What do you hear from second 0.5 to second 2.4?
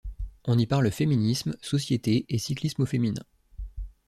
y parle féminisme, société et